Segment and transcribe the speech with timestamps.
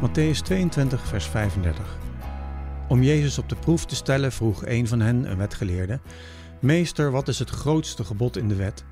[0.00, 1.98] Matthäus 22, vers 35.
[2.88, 6.00] Om Jezus op de proef te stellen vroeg een van hen, een wetgeleerde,
[6.60, 8.84] Meester, wat is het grootste gebod in de wet?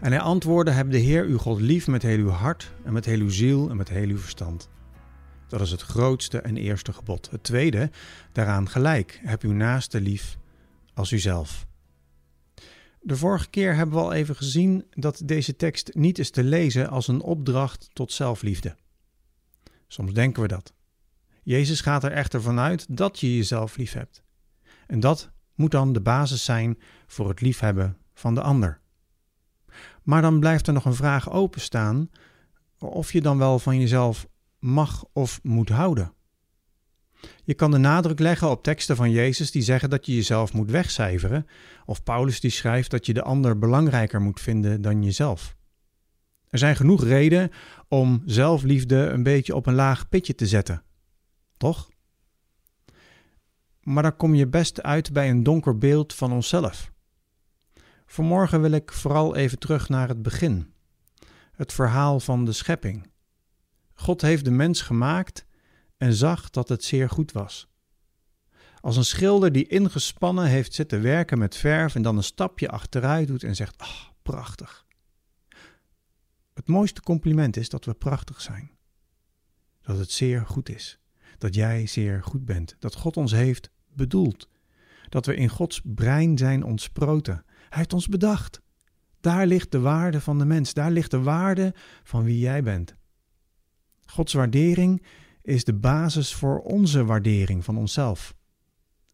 [0.00, 3.04] En hij antwoordde, heb de Heer uw God lief met heel uw hart en met
[3.04, 4.68] heel uw ziel en met heel uw verstand.
[5.48, 7.30] Dat is het grootste en eerste gebod.
[7.30, 7.90] Het tweede,
[8.32, 10.36] daaraan gelijk, heb uw naaste lief
[10.94, 11.66] als uzelf.
[13.00, 16.88] De vorige keer hebben we al even gezien dat deze tekst niet is te lezen
[16.88, 18.76] als een opdracht tot zelfliefde.
[19.92, 20.74] Soms denken we dat.
[21.42, 24.22] Jezus gaat er echter vanuit dat je jezelf lief hebt.
[24.86, 28.80] En dat moet dan de basis zijn voor het liefhebben van de ander.
[30.02, 32.10] Maar dan blijft er nog een vraag openstaan
[32.78, 34.26] of je dan wel van jezelf
[34.58, 36.12] mag of moet houden.
[37.44, 40.70] Je kan de nadruk leggen op teksten van Jezus die zeggen dat je jezelf moet
[40.70, 41.46] wegcijferen,
[41.84, 45.56] of Paulus die schrijft dat je de ander belangrijker moet vinden dan jezelf.
[46.52, 47.50] Er zijn genoeg redenen
[47.88, 50.82] om zelfliefde een beetje op een laag pitje te zetten.
[51.56, 51.88] Toch?
[53.80, 56.92] Maar dan kom je best uit bij een donker beeld van onszelf.
[58.06, 60.72] Vanmorgen wil ik vooral even terug naar het begin.
[61.52, 63.10] Het verhaal van de schepping.
[63.94, 65.46] God heeft de mens gemaakt
[65.96, 67.68] en zag dat het zeer goed was.
[68.80, 73.28] Als een schilder die ingespannen heeft zitten werken met verf en dan een stapje achteruit
[73.28, 74.86] doet en zegt: Ah, prachtig.
[76.62, 78.70] Het mooiste compliment is dat we prachtig zijn.
[79.80, 80.98] Dat het zeer goed is.
[81.38, 82.76] Dat jij zeer goed bent.
[82.78, 84.48] Dat God ons heeft bedoeld.
[85.08, 87.42] Dat we in Gods brein zijn ontsproten.
[87.44, 88.62] Hij heeft ons bedacht.
[89.20, 90.74] Daar ligt de waarde van de mens.
[90.74, 92.96] Daar ligt de waarde van wie jij bent.
[94.04, 95.06] Gods waardering
[95.42, 98.34] is de basis voor onze waardering van onszelf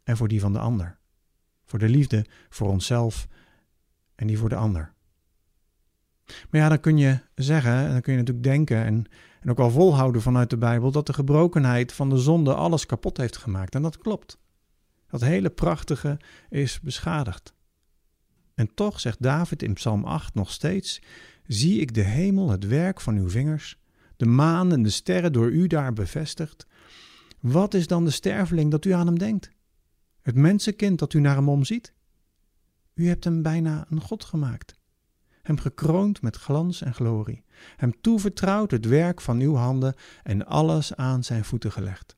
[0.02, 0.98] en voor die van de ander.
[1.64, 3.26] Voor de liefde voor onszelf
[4.14, 4.96] en die voor de ander.
[6.50, 9.06] Maar ja, dan kun je zeggen, en dan kun je natuurlijk denken en,
[9.40, 13.16] en ook wel volhouden vanuit de Bijbel, dat de gebrokenheid van de zonde alles kapot
[13.16, 13.74] heeft gemaakt.
[13.74, 14.38] En dat klopt.
[15.08, 17.54] Dat hele prachtige is beschadigd.
[18.54, 21.02] En toch zegt David in Psalm 8 nog steeds:
[21.46, 23.78] Zie ik de hemel, het werk van uw vingers,
[24.16, 26.66] de maan en de sterren door u daar bevestigd.
[27.40, 29.50] Wat is dan de sterveling dat u aan hem denkt?
[30.22, 31.92] Het mensenkind dat u naar hem omziet?
[32.94, 34.77] U hebt hem bijna een God gemaakt
[35.48, 37.44] hem gekroond met glans en glorie,
[37.76, 42.16] hem toevertrouwd het werk van uw handen en alles aan zijn voeten gelegd.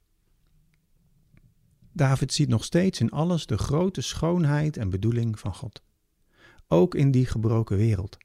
[1.92, 5.82] David ziet nog steeds in alles de grote schoonheid en bedoeling van God,
[6.68, 8.16] ook in die gebroken wereld.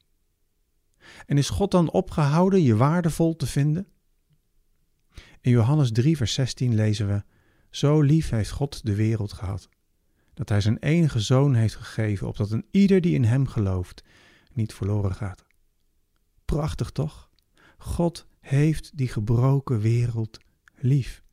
[1.26, 3.88] En is God dan opgehouden je waardevol te vinden?
[5.42, 7.24] In Johannes 3, vers 16 lezen we:
[7.70, 9.70] Zo lief heeft God de wereld gehad,
[10.34, 14.04] dat Hij zijn enige zoon heeft gegeven, opdat een ieder die in Hem gelooft
[14.56, 15.46] niet verloren gaat.
[16.46, 17.30] Prachtig toch?
[17.78, 20.40] God heeft die gebroken wereld
[20.76, 21.24] lief.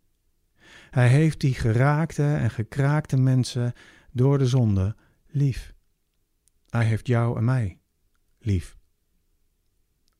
[0.90, 3.72] Hij heeft die geraakte en gekraakte mensen
[4.10, 4.96] door de zonde
[5.26, 5.74] lief.
[6.68, 7.78] Hij heeft jou en mij
[8.38, 8.76] lief.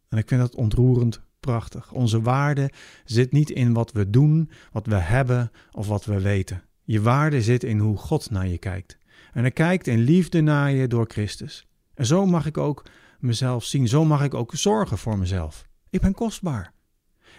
[0.09, 1.93] En ik vind dat ontroerend prachtig.
[1.93, 2.71] Onze waarde
[3.05, 6.63] zit niet in wat we doen, wat we hebben of wat we weten.
[6.83, 8.99] Je waarde zit in hoe God naar je kijkt.
[9.33, 11.67] En hij kijkt in liefde naar je door Christus.
[11.95, 12.85] En zo mag ik ook
[13.19, 13.89] mezelf zien.
[13.89, 15.69] Zo mag ik ook zorgen voor mezelf.
[15.91, 16.73] Ik ben kostbaar.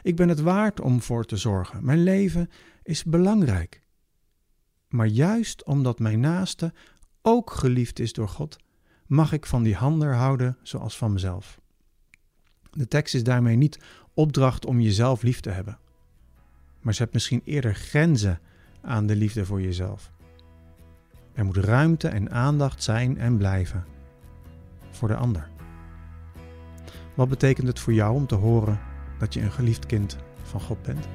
[0.01, 1.85] Ik ben het waard om voor te zorgen.
[1.85, 2.49] Mijn leven
[2.83, 3.81] is belangrijk.
[4.87, 6.73] Maar juist omdat mijn naaste
[7.21, 8.57] ook geliefd is door God,
[9.07, 11.59] mag ik van die handen houden zoals van mezelf.
[12.71, 13.79] De tekst is daarmee niet
[14.13, 15.79] opdracht om jezelf lief te hebben,
[16.81, 18.39] maar zet misschien eerder grenzen
[18.81, 20.11] aan de liefde voor jezelf.
[21.33, 23.92] Er moet ruimte en aandacht zijn en blijven
[24.93, 25.49] voor de ander.
[27.13, 28.79] Wat betekent het voor jou om te horen
[29.19, 31.07] dat je een geliefd kind van God bent?